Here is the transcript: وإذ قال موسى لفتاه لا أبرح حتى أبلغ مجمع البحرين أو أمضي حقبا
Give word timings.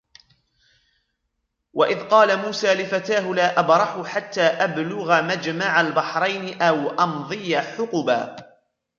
وإذ 1.73 2.03
قال 2.07 2.37
موسى 2.39 2.73
لفتاه 2.73 3.33
لا 3.33 3.59
أبرح 3.59 4.01
حتى 4.01 4.41
أبلغ 4.41 5.21
مجمع 5.23 5.81
البحرين 5.81 6.61
أو 6.61 6.89
أمضي 6.89 7.59
حقبا 7.59 8.35